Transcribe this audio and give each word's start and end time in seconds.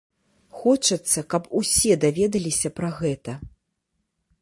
Хочацца, 0.61 1.19
каб 1.35 1.43
усе 1.61 1.93
даведаліся 2.07 2.69
пра 2.81 2.89
гэта. 2.99 3.41